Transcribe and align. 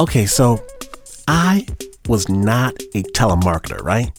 Okay, 0.00 0.24
so 0.24 0.64
I 1.28 1.66
was 2.08 2.26
not 2.30 2.72
a 2.94 3.02
telemarketer, 3.02 3.82
right? 3.82 4.10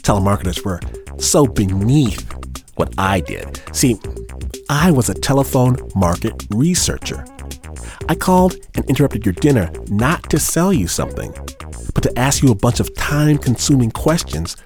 Telemarketers 0.00 0.64
were 0.64 0.80
so 1.18 1.44
beneath 1.44 2.26
what 2.76 2.94
I 2.96 3.20
did. 3.20 3.60
See, 3.76 4.00
I 4.70 4.90
was 4.90 5.10
a 5.10 5.14
telephone 5.14 5.76
market 5.94 6.46
researcher. 6.48 7.26
I 8.08 8.14
called 8.14 8.56
and 8.74 8.88
interrupted 8.88 9.26
your 9.26 9.34
dinner 9.34 9.70
not 9.88 10.30
to 10.30 10.38
sell 10.38 10.72
you 10.72 10.88
something, 10.88 11.30
but 11.94 12.02
to 12.04 12.18
ask 12.18 12.42
you 12.42 12.50
a 12.50 12.54
bunch 12.54 12.80
of 12.80 12.94
time 12.94 13.36
consuming 13.36 13.90
questions 13.90 14.56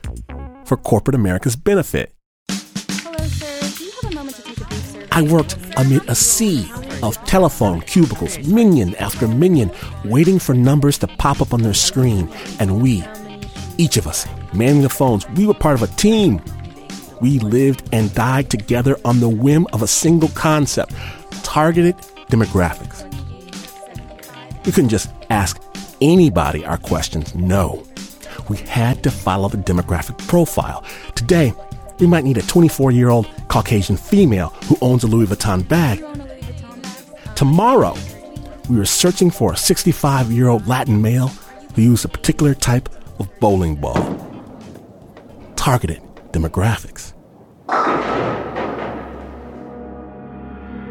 for 0.64 0.76
corporate 0.76 1.16
America's 1.16 1.56
benefit. 1.56 2.14
Hello, 2.48 3.26
sir. 3.26 3.76
Do 3.76 3.84
you 3.84 3.90
have 3.90 4.12
a 4.12 4.14
moment 4.14 4.36
to 4.36 4.42
take 4.42 4.58
a 4.58 4.64
brief 4.64 4.84
survey? 4.84 5.08
I 5.10 5.22
worked 5.22 5.56
amid 5.76 6.08
a 6.08 6.14
sea 6.14 6.70
of 7.02 7.22
telephone 7.24 7.80
cubicles, 7.80 8.38
minion 8.46 8.94
after 8.96 9.26
minion, 9.26 9.70
waiting 10.04 10.38
for 10.38 10.54
numbers 10.54 10.98
to 10.98 11.06
pop 11.06 11.40
up 11.40 11.52
on 11.52 11.62
their 11.62 11.74
screen. 11.74 12.28
And 12.60 12.82
we, 12.82 13.04
each 13.78 13.96
of 13.96 14.06
us, 14.06 14.26
manning 14.52 14.82
the 14.82 14.88
phones, 14.88 15.28
we 15.30 15.46
were 15.46 15.54
part 15.54 15.80
of 15.80 15.82
a 15.82 15.92
team. 15.96 16.40
We 17.20 17.38
lived 17.38 17.88
and 17.92 18.14
died 18.14 18.50
together 18.50 18.96
on 19.04 19.20
the 19.20 19.28
whim 19.28 19.66
of 19.72 19.82
a 19.82 19.86
single 19.86 20.28
concept 20.30 20.92
targeted 21.42 21.96
demographics. 22.28 23.02
We 24.66 24.72
couldn't 24.72 24.90
just 24.90 25.10
ask 25.30 25.60
anybody 26.00 26.64
our 26.64 26.78
questions. 26.78 27.34
No. 27.34 27.84
We 28.48 28.56
had 28.58 29.02
to 29.04 29.10
follow 29.10 29.48
the 29.48 29.58
demographic 29.58 30.18
profile. 30.26 30.84
Today, 31.14 31.52
we 31.98 32.06
might 32.06 32.24
need 32.24 32.38
a 32.38 32.42
24 32.42 32.90
year 32.90 33.08
old 33.10 33.28
Caucasian 33.48 33.96
female 33.96 34.48
who 34.64 34.76
owns 34.80 35.04
a 35.04 35.06
Louis 35.06 35.26
Vuitton 35.26 35.66
bag. 35.66 36.04
Tomorrow, 37.36 37.96
we 38.70 38.76
were 38.76 38.84
searching 38.84 39.30
for 39.30 39.52
a 39.52 39.56
65 39.56 40.30
year 40.30 40.48
old 40.48 40.66
Latin 40.68 41.02
male 41.02 41.28
who 41.74 41.82
used 41.82 42.04
a 42.04 42.08
particular 42.08 42.54
type 42.54 42.88
of 43.18 43.28
bowling 43.40 43.74
ball. 43.74 44.02
Targeted 45.56 46.00
demographics. 46.30 47.12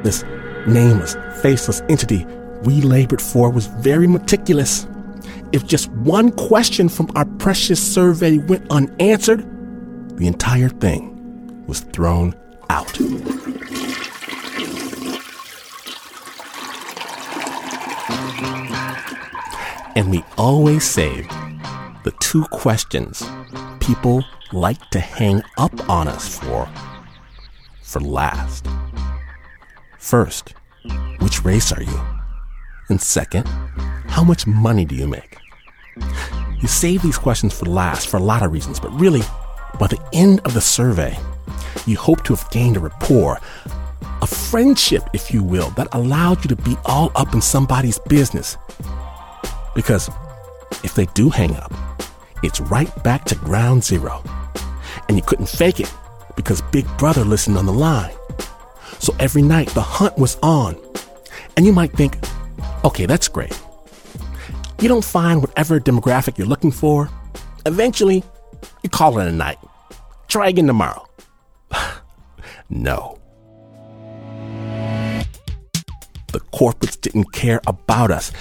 This 0.03 0.23
nameless, 0.67 1.15
faceless 1.41 1.81
entity 1.87 2.25
we 2.63 2.81
labored 2.81 3.21
for 3.21 3.49
was 3.49 3.67
very 3.67 4.07
meticulous. 4.07 4.85
If 5.53 5.65
just 5.65 5.89
one 5.91 6.31
question 6.31 6.89
from 6.89 7.09
our 7.15 7.25
precious 7.25 7.81
survey 7.81 8.37
went 8.37 8.69
unanswered, 8.69 9.45
the 10.17 10.27
entire 10.27 10.69
thing 10.69 11.65
was 11.67 11.81
thrown 11.81 12.35
out. 12.69 12.97
And 19.95 20.09
we 20.09 20.23
always 20.37 20.83
saved 20.83 21.29
the 22.03 22.13
two 22.19 22.43
questions 22.45 23.23
people 23.79 24.23
like 24.51 24.89
to 24.89 24.99
hang 24.99 25.41
up 25.57 25.89
on 25.89 26.07
us 26.07 26.37
for 26.39 26.67
for 27.81 27.99
last. 27.99 28.67
First, 29.99 30.53
which 31.19 31.43
race 31.45 31.71
are 31.71 31.83
you? 31.83 32.01
And 32.89 32.99
second, 32.99 33.47
how 34.07 34.23
much 34.23 34.47
money 34.47 34.85
do 34.85 34.95
you 34.95 35.07
make? 35.07 35.37
You 36.59 36.67
save 36.67 37.01
these 37.01 37.17
questions 37.17 37.53
for 37.53 37.65
last 37.65 38.07
for 38.07 38.17
a 38.17 38.23
lot 38.23 38.41
of 38.41 38.51
reasons, 38.51 38.79
but 38.79 38.91
really, 38.99 39.21
by 39.79 39.87
the 39.87 40.01
end 40.13 40.39
of 40.45 40.53
the 40.53 40.61
survey, 40.61 41.17
you 41.85 41.97
hope 41.97 42.23
to 42.23 42.35
have 42.35 42.49
gained 42.51 42.77
a 42.77 42.79
rapport, 42.79 43.39
a 44.21 44.27
friendship, 44.27 45.03
if 45.13 45.33
you 45.33 45.43
will, 45.43 45.69
that 45.71 45.87
allowed 45.91 46.43
you 46.43 46.49
to 46.49 46.55
be 46.55 46.75
all 46.85 47.11
up 47.15 47.33
in 47.33 47.41
somebody's 47.41 47.99
business. 47.99 48.57
Because 49.75 50.09
if 50.83 50.95
they 50.95 51.05
do 51.07 51.29
hang 51.29 51.55
up, 51.55 51.73
it's 52.43 52.59
right 52.59 52.91
back 53.03 53.25
to 53.25 53.35
ground 53.35 53.83
zero. 53.83 54.23
And 55.07 55.17
you 55.17 55.23
couldn't 55.23 55.49
fake 55.49 55.79
it 55.79 55.91
because 56.35 56.61
Big 56.71 56.85
Brother 56.97 57.23
listened 57.23 57.57
on 57.57 57.65
the 57.65 57.73
line. 57.73 58.13
So 58.99 59.15
every 59.19 59.41
night 59.41 59.69
the 59.69 59.81
hunt 59.81 60.17
was 60.17 60.37
on. 60.41 60.77
And 61.55 61.65
you 61.65 61.73
might 61.73 61.91
think, 61.91 62.17
okay, 62.83 63.05
that's 63.05 63.27
great. 63.27 63.59
You 64.79 64.89
don't 64.89 65.05
find 65.05 65.41
whatever 65.41 65.79
demographic 65.79 66.37
you're 66.37 66.47
looking 66.47 66.71
for. 66.71 67.09
Eventually, 67.65 68.23
you 68.81 68.89
call 68.89 69.19
it 69.19 69.27
a 69.27 69.31
night. 69.31 69.57
Try 70.27 70.49
again 70.49 70.67
tomorrow. 70.67 71.07
no. 72.69 73.19
The 76.31 76.39
corporates 76.51 76.99
didn't 76.99 77.31
care 77.31 77.61
about 77.67 78.11
us. 78.11 78.31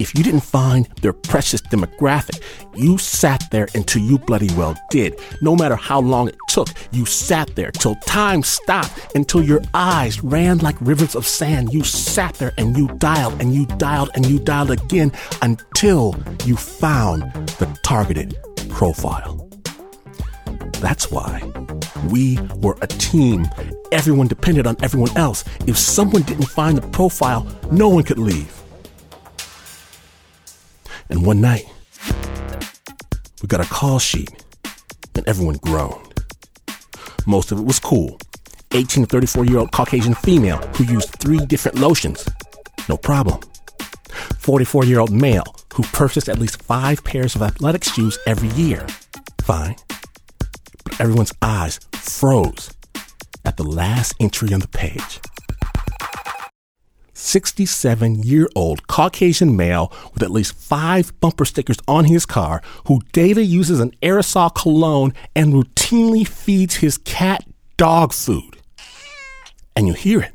If 0.00 0.14
you 0.14 0.24
didn't 0.24 0.40
find 0.40 0.86
their 1.02 1.12
precious 1.12 1.60
demographic, 1.60 2.42
you 2.74 2.96
sat 2.96 3.44
there 3.50 3.68
until 3.74 4.00
you 4.00 4.16
bloody 4.18 4.48
well 4.54 4.74
did. 4.88 5.20
No 5.42 5.54
matter 5.54 5.76
how 5.76 6.00
long 6.00 6.26
it 6.26 6.36
took, 6.48 6.68
you 6.90 7.04
sat 7.04 7.54
there 7.54 7.70
till 7.70 7.96
time 8.06 8.42
stopped, 8.42 9.14
until 9.14 9.42
your 9.42 9.60
eyes 9.74 10.24
ran 10.24 10.56
like 10.58 10.76
rivers 10.80 11.14
of 11.14 11.26
sand. 11.26 11.74
You 11.74 11.84
sat 11.84 12.34
there 12.36 12.52
and 12.56 12.78
you 12.78 12.88
dialed 12.96 13.42
and 13.42 13.54
you 13.54 13.66
dialed 13.66 14.08
and 14.14 14.24
you 14.24 14.38
dialed 14.38 14.70
again 14.70 15.12
until 15.42 16.16
you 16.46 16.56
found 16.56 17.22
the 17.58 17.66
targeted 17.82 18.38
profile. 18.70 19.46
That's 20.80 21.10
why 21.10 21.42
we 22.08 22.38
were 22.56 22.78
a 22.80 22.86
team. 22.86 23.46
Everyone 23.92 24.28
depended 24.28 24.66
on 24.66 24.78
everyone 24.82 25.14
else. 25.18 25.44
If 25.66 25.76
someone 25.76 26.22
didn't 26.22 26.46
find 26.46 26.78
the 26.78 26.88
profile, 26.88 27.46
no 27.70 27.90
one 27.90 28.04
could 28.04 28.18
leave. 28.18 28.59
And 31.10 31.26
one 31.26 31.40
night, 31.40 31.66
we 33.42 33.48
got 33.48 33.60
a 33.60 33.64
call 33.64 33.98
sheet, 33.98 34.30
and 35.14 35.26
everyone 35.28 35.56
groaned. 35.56 36.14
Most 37.26 37.52
of 37.52 37.58
it 37.58 37.64
was 37.64 37.78
cool. 37.80 38.18
18 38.72 39.04
to 39.04 39.10
34 39.10 39.44
year 39.46 39.58
old 39.58 39.72
Caucasian 39.72 40.14
female 40.14 40.58
who 40.76 40.84
used 40.84 41.08
three 41.10 41.44
different 41.46 41.78
lotions. 41.78 42.28
No 42.88 42.96
problem. 42.96 43.40
44 44.38 44.84
year 44.84 45.00
old 45.00 45.10
male 45.10 45.44
who 45.74 45.82
purchased 45.84 46.28
at 46.28 46.38
least 46.38 46.62
five 46.62 47.02
pairs 47.04 47.34
of 47.34 47.42
athletic 47.42 47.84
shoes 47.84 48.18
every 48.26 48.48
year. 48.50 48.86
Fine. 49.42 49.76
But 50.84 51.00
everyone's 51.00 51.32
eyes 51.42 51.80
froze 51.92 52.70
at 53.44 53.56
the 53.56 53.64
last 53.64 54.14
entry 54.20 54.52
on 54.52 54.60
the 54.60 54.68
page. 54.68 55.20
67 57.20 58.22
year 58.22 58.48
old 58.56 58.86
Caucasian 58.86 59.56
male 59.56 59.92
with 60.14 60.22
at 60.22 60.30
least 60.30 60.54
five 60.54 61.18
bumper 61.20 61.44
stickers 61.44 61.76
on 61.86 62.06
his 62.06 62.26
car 62.26 62.62
who 62.86 63.00
daily 63.12 63.44
uses 63.44 63.78
an 63.78 63.92
aerosol 64.02 64.52
cologne 64.54 65.12
and 65.36 65.52
routinely 65.52 66.26
feeds 66.26 66.76
his 66.76 66.98
cat 66.98 67.44
dog 67.76 68.12
food. 68.12 68.56
And 69.76 69.86
you 69.86 69.92
hear 69.92 70.22
it. 70.22 70.32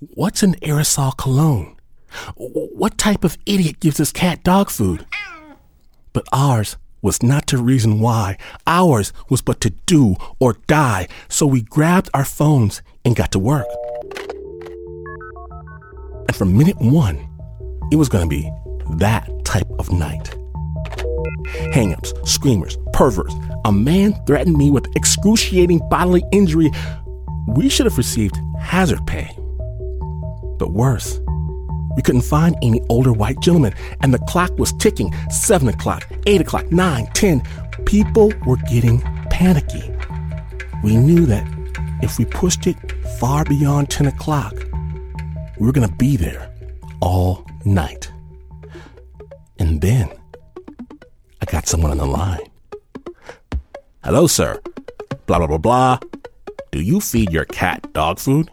What's 0.00 0.42
an 0.42 0.54
aerosol 0.56 1.16
cologne? 1.16 1.76
What 2.36 2.98
type 2.98 3.24
of 3.24 3.36
idiot 3.46 3.80
gives 3.80 3.98
his 3.98 4.12
cat 4.12 4.42
dog 4.42 4.70
food? 4.70 5.06
But 6.12 6.24
ours 6.32 6.76
was 7.02 7.22
not 7.22 7.46
to 7.48 7.58
reason 7.58 8.00
why. 8.00 8.38
Ours 8.66 9.12
was 9.28 9.42
but 9.42 9.60
to 9.60 9.70
do 9.84 10.16
or 10.40 10.54
die. 10.66 11.08
So 11.28 11.46
we 11.46 11.62
grabbed 11.62 12.10
our 12.14 12.24
phones 12.24 12.82
and 13.04 13.14
got 13.14 13.32
to 13.32 13.38
work. 13.38 13.66
From 16.36 16.54
minute 16.54 16.76
one, 16.78 17.16
it 17.90 17.96
was 17.96 18.10
going 18.10 18.28
to 18.28 18.28
be 18.28 18.52
that 18.98 19.26
type 19.46 19.70
of 19.78 19.90
night. 19.90 20.36
Hangups, 21.72 22.28
screamers, 22.28 22.76
perverts. 22.92 23.34
A 23.64 23.72
man 23.72 24.12
threatened 24.26 24.58
me 24.58 24.70
with 24.70 24.84
excruciating 24.94 25.80
bodily 25.88 26.22
injury. 26.32 26.70
We 27.48 27.70
should 27.70 27.86
have 27.86 27.96
received 27.96 28.36
hazard 28.60 29.06
pay. 29.06 29.34
But 30.58 30.72
worse, 30.72 31.18
we 31.96 32.02
couldn't 32.02 32.20
find 32.20 32.54
any 32.60 32.82
older 32.90 33.14
white 33.14 33.40
gentlemen, 33.40 33.74
and 34.02 34.12
the 34.12 34.18
clock 34.28 34.58
was 34.58 34.74
ticking 34.74 35.14
7 35.30 35.68
o'clock, 35.68 36.06
8 36.26 36.42
o'clock, 36.42 36.70
9, 36.70 37.06
10. 37.14 37.42
People 37.86 38.30
were 38.44 38.58
getting 38.68 39.00
panicky. 39.30 39.90
We 40.84 40.98
knew 40.98 41.24
that 41.24 41.46
if 42.02 42.18
we 42.18 42.26
pushed 42.26 42.66
it 42.66 42.76
far 43.18 43.44
beyond 43.44 43.88
10 43.88 44.08
o'clock, 44.08 44.52
were 45.64 45.72
going 45.72 45.88
to 45.88 45.94
be 45.94 46.16
there 46.16 46.52
all 47.00 47.46
night. 47.64 48.10
And 49.58 49.80
then 49.80 50.10
I 51.40 51.46
got 51.46 51.66
someone 51.66 51.90
on 51.90 51.98
the 51.98 52.06
line. 52.06 52.40
Hello, 54.04 54.26
sir. 54.26 54.60
Blah, 55.26 55.38
blah, 55.38 55.46
blah, 55.46 55.58
blah. 55.58 55.98
Do 56.72 56.80
you 56.80 57.00
feed 57.00 57.32
your 57.32 57.44
cat 57.46 57.92
dog 57.92 58.18
food? 58.18 58.50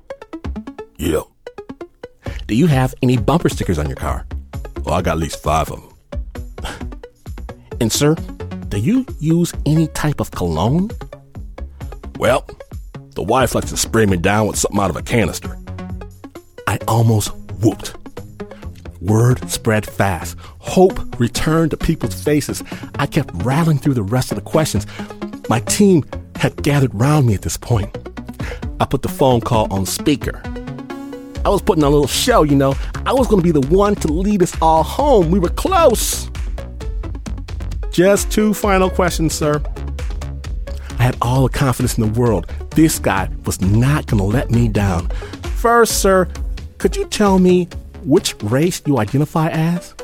Yeah. 0.98 1.24
Do 2.48 2.56
you 2.56 2.68
have 2.68 2.96
any 3.02 3.18
bumper 3.18 3.50
stickers 3.50 3.78
on 3.78 3.88
your 3.88 3.96
car? 3.96 4.26
Well, 4.84 4.96
I 4.96 5.02
got 5.02 5.14
at 5.14 5.20
least 5.20 5.42
five 5.42 5.70
of 5.72 5.82
them. 5.82 6.90
and, 7.82 7.92
sir, 7.92 8.16
do 8.70 8.80
you 8.80 9.06
use 9.20 9.54
any 9.66 9.88
type 9.88 10.20
of 10.20 10.32
cologne? 10.32 10.90
Well, 12.18 12.48
the 13.16 13.24
wife 13.24 13.56
likes 13.56 13.70
to 13.70 13.78
spray 13.78 14.06
me 14.06 14.18
down 14.18 14.48
with 14.48 14.58
something 14.58 14.80
out 14.80 14.90
of 14.90 14.96
a 14.96 15.02
canister. 15.02 15.58
I 16.74 16.80
almost 16.88 17.32
whooped. 17.62 17.94
Word 19.00 19.48
spread 19.48 19.86
fast. 19.86 20.36
Hope 20.58 21.20
returned 21.20 21.70
to 21.70 21.78
people's 21.78 22.20
faces. 22.24 22.64
I 22.96 23.06
kept 23.06 23.30
rattling 23.44 23.78
through 23.78 23.94
the 23.94 24.02
rest 24.02 24.32
of 24.32 24.38
the 24.38 24.42
questions. 24.42 24.88
My 25.50 25.60
team 25.60 26.04
had 26.36 26.64
gathered 26.64 26.90
round 26.96 27.28
me 27.28 27.36
at 27.36 27.44
this 27.44 27.58
point. 27.58 27.96
I 28.80 28.86
put 28.86 29.04
the 29.04 29.08
phone 29.08 29.40
call 29.40 29.72
on 29.72 29.86
speaker. 29.86 30.42
I 31.46 31.50
was 31.50 31.62
putting 31.62 31.84
on 31.84 31.92
a 31.92 31.94
little 31.94 32.08
show, 32.08 32.42
you 32.42 32.56
know. 32.56 32.74
I 33.06 33.14
was 33.14 33.28
going 33.28 33.44
to 33.44 33.44
be 33.44 33.52
the 33.52 33.68
one 33.68 33.94
to 33.98 34.08
lead 34.08 34.42
us 34.42 34.60
all 34.60 34.82
home. 34.82 35.30
We 35.30 35.38
were 35.38 35.50
close. 35.50 36.28
Just 37.92 38.32
two 38.32 38.56
final 38.56 38.90
questions, 38.90 39.36
sir. 39.36 39.62
I 40.98 41.04
had 41.04 41.18
all 41.22 41.44
the 41.44 41.50
confidence 41.56 42.00
in 42.00 42.12
the 42.12 42.20
world. 42.20 42.52
This 42.72 42.98
guy 42.98 43.30
was 43.46 43.62
not 43.62 44.08
going 44.08 44.18
to 44.18 44.26
let 44.28 44.50
me 44.50 44.70
down. 44.70 45.10
First, 45.58 46.02
sir, 46.02 46.28
could 46.84 46.98
you 46.98 47.06
tell 47.06 47.40
me 47.40 47.64
which 48.04 48.36
race 48.44 48.82
you 48.86 48.98
identify 48.98 49.48
as? 49.48 49.96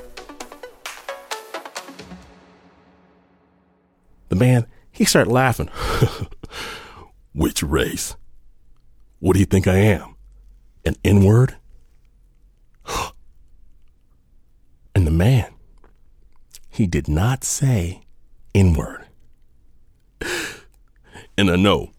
The 4.29 4.37
man, 4.37 4.65
he 4.89 5.03
started 5.03 5.29
laughing. 5.29 5.69
which 7.33 7.61
race? 7.61 8.15
What 9.19 9.33
do 9.33 9.41
you 9.41 9.45
think 9.45 9.67
I 9.67 9.75
am? 9.75 10.15
An 10.85 10.95
N 11.03 11.25
word? 11.25 11.57
and 14.95 15.05
the 15.05 15.11
man, 15.11 15.53
he 16.69 16.87
did 16.87 17.09
not 17.09 17.43
say 17.43 18.03
N 18.55 18.73
word. 18.73 19.05
And 21.37 21.51
I 21.51 21.57
know 21.57 21.91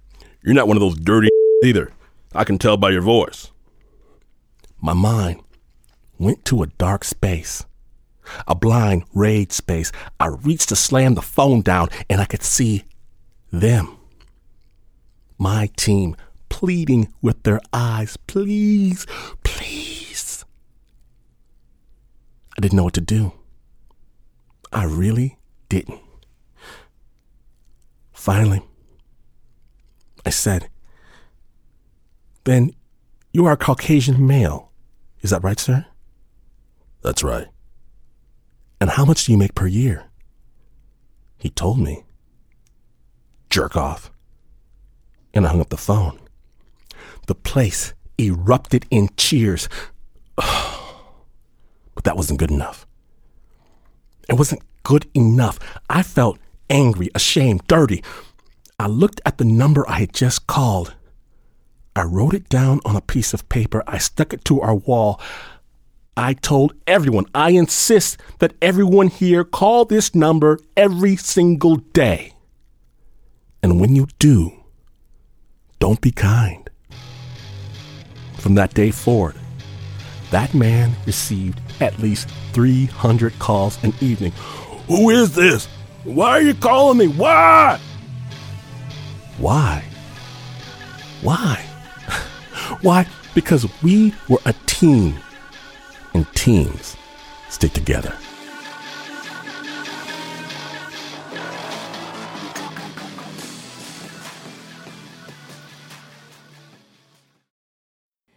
you're 0.43 0.55
not 0.55 0.69
one 0.69 0.79
of 0.79 0.81
those 0.81 0.97
dirty 0.99 1.29
either. 1.65 1.93
I 2.35 2.45
can 2.45 2.57
tell 2.57 2.79
by 2.79 2.89
your 2.89 3.03
voice. 3.03 3.51
My 4.81 4.95
mind 4.95 5.43
went 6.19 6.45
to 6.47 6.63
a 6.63 6.67
dark 6.67 7.05
space, 7.05 7.65
a 8.47 8.55
blind 8.55 9.05
rage 9.15 9.53
space. 9.53 9.93
I 10.19 10.29
reached 10.29 10.69
to 10.71 10.77
slam 10.77 11.15
the 11.15 11.23
phone 11.23 11.61
down 11.63 11.89
and 12.09 12.21
I 12.21 12.25
could 12.25 12.43
see 12.43 12.85
them. 13.53 13.97
My 15.39 15.71
team 15.77 16.17
pleading 16.49 17.13
with 17.23 17.43
their 17.43 17.61
eyes, 17.73 18.17
please, 18.27 19.07
please. 19.45 20.45
I 22.57 22.61
didn't 22.61 22.77
know 22.77 22.85
what 22.85 22.95
to 22.95 23.01
do. 23.01 23.33
I 24.73 24.85
really 24.85 25.39
didn't. 25.69 26.01
Finally, 28.13 28.63
I 30.27 30.31
said, 30.31 30.69
Then 32.45 32.75
you 33.33 33.47
are 33.47 33.53
a 33.53 33.57
Caucasian 33.57 34.27
male. 34.27 34.70
Is 35.23 35.31
that 35.31 35.45
right, 35.45 35.59
sir? 35.59 35.87
That's 37.03 37.23
right. 37.23 37.49
And 38.81 38.91
how 38.91 39.05
much 39.05 39.25
do 39.25 39.33
you 39.33 39.39
make 39.39 39.55
per 39.55 39.67
year? 39.67 40.05
He 41.37 41.51
told 41.51 41.79
me. 41.79 42.05
Jerk 43.51 43.77
off. 43.77 44.11
And 45.35 45.47
I 45.47 45.51
hung 45.51 45.61
up 45.61 45.71
the 45.71 45.77
phone. 45.77 46.19
The 47.27 47.35
place 47.35 47.95
erupted 48.19 48.87
in 48.91 49.09
cheers. 49.17 49.69
But 51.93 52.05
that 52.05 52.17
wasn't 52.17 52.39
good 52.39 52.51
enough. 52.53 52.87
It 54.27 54.35
wasn't 54.39 54.63
good 54.85 55.07
enough. 55.13 55.59
I 55.91 56.03
felt 56.03 56.39
angry, 56.71 57.11
ashamed, 57.15 57.67
dirty. 57.67 58.03
I 58.79 58.87
looked 58.87 59.21
at 59.27 59.37
the 59.37 59.45
number 59.45 59.87
I 59.87 59.99
had 59.99 60.15
just 60.15 60.47
called. 60.47 60.95
I 61.97 62.03
wrote 62.03 62.35
it 62.35 62.49
down 62.49 62.81
on 62.85 62.97
a 62.97 63.01
piece 63.01 63.35
of 63.35 63.49
paper. 63.49 63.83
I 63.87 63.99
stuck 63.99 64.33
it 64.33 64.45
to 64.47 64.61
our 64.61 64.75
wall. 64.75 65.21
I 66.17 66.35
told 66.35 66.75
everyone, 66.87 67.27
I 67.35 67.51
insist 67.51 68.21
that 68.39 68.55
everyone 68.63 69.09
here 69.09 69.43
call 69.43 69.85
this 69.85 70.15
number 70.15 70.59
every 70.77 71.17
single 71.17 71.77
day. 71.77 72.35
And 73.63 73.81
when 73.81 73.97
you 73.97 74.07
do, 74.19 74.53
don't 75.79 76.01
be 76.01 76.11
kind. 76.11 76.69
From 78.39 78.55
that 78.55 78.75
day 78.75 78.91
forward, 78.91 79.37
that 80.31 80.55
man 80.55 80.93
received 81.07 81.61
at 81.81 81.99
least 81.99 82.31
300 82.53 83.39
calls 83.39 83.83
an 83.83 83.93
evening. 84.01 84.33
Who 84.87 85.11
is 85.11 85.35
this? 85.35 85.67
Why 86.05 86.31
are 86.31 86.43
you 86.43 86.55
calling 86.55 86.99
me? 86.99 87.09
Why? 87.09 87.79
Why? 89.39 89.85
Why? 91.23 91.70
Why? 92.83 93.07
Because 93.35 93.67
we 93.83 94.15
were 94.29 94.39
a 94.47 94.55
team, 94.67 95.19
and 96.15 96.27
teams 96.35 96.97
stick 97.51 97.75
together. 97.75 98.15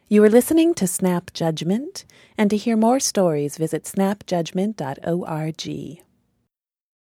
You 0.10 0.22
are 0.24 0.30
listening 0.30 0.74
to 0.75 0.86
Snap 0.88 1.34
Judgment, 1.34 2.06
and 2.38 2.50
to 2.50 2.57
hear 2.57 2.75
more 2.78 3.00
stories, 3.00 3.57
visit 3.57 3.86
snapjudgment.org. 3.86 6.04